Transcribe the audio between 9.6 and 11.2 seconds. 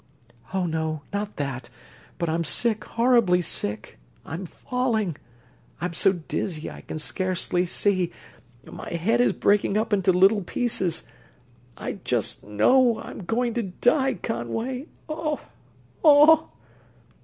up into little pieces...